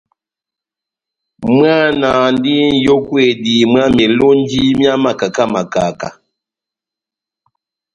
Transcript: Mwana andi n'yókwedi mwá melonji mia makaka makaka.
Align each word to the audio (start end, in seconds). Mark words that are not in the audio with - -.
Mwana 1.55 2.07
andi 2.27 2.55
n'yókwedi 2.77 3.55
mwá 3.71 3.83
melonji 3.95 4.61
mia 4.77 4.95
makaka 5.03 5.43
makaka. 5.53 6.09